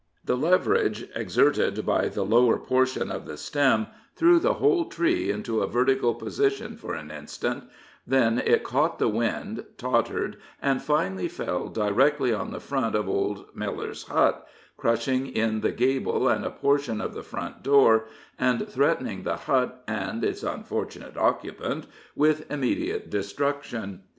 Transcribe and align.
The 0.25 0.35
leverage 0.35 1.07
exerted 1.13 1.85
by 1.85 2.07
the 2.09 2.25
lower 2.25 2.57
portion 2.57 3.11
of 3.11 3.27
the 3.27 3.37
stem 3.37 3.85
threw 4.15 4.39
the 4.39 4.55
whole 4.55 4.85
tree 4.85 5.29
into 5.29 5.61
a 5.61 5.67
vertical 5.67 6.15
position 6.15 6.75
for 6.75 6.95
an 6.95 7.11
instant; 7.11 7.65
then 8.07 8.39
it 8.43 8.63
caught 8.63 8.97
the 8.97 9.07
wind, 9.07 9.63
tottered, 9.77 10.37
and 10.59 10.81
finally 10.81 11.27
fell 11.27 11.67
directly 11.67 12.33
on 12.33 12.49
the 12.49 12.59
front 12.59 12.95
of 12.95 13.07
old 13.07 13.55
Miller's 13.55 14.05
hut, 14.05 14.47
crushing 14.75 15.27
in 15.27 15.61
the 15.61 15.71
gable 15.71 16.27
and 16.27 16.43
a 16.43 16.49
portion 16.49 16.99
of 16.99 17.13
the 17.13 17.21
front 17.21 17.61
door, 17.61 18.05
and 18.39 18.67
threatening 18.67 19.21
the 19.21 19.37
hut 19.37 19.83
and 19.87 20.23
its 20.23 20.41
unfortunate 20.41 21.15
occupant 21.15 21.85
with 22.15 22.49
immediate 22.51 23.11
destruction. 23.11 24.01